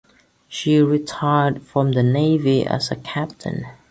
She 0.47 0.81
retired 0.81 1.61
from 1.61 1.91
the 1.91 2.01
Navy 2.01 2.65
as 2.65 2.89
a 2.89 2.95
Captain. 2.95 3.67